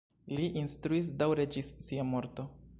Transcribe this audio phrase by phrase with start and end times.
[0.37, 2.51] Li instruis daŭre ĝis sia morto.